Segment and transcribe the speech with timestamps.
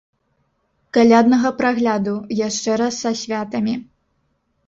[0.97, 2.15] Каляднага прагляду,
[2.47, 3.73] яшчэ раз са святамі!